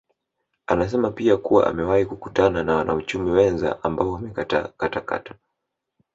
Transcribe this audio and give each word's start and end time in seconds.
Anasema 0.67 1.11
pia 1.11 1.37
kuwa 1.37 1.67
amewahi 1.67 2.05
kukutana 2.05 2.63
na 2.63 2.75
wanauchumi 2.75 3.31
wenza 3.31 3.83
ambao 3.83 4.09
wamekataa 4.11 4.67
katakata 4.77 5.35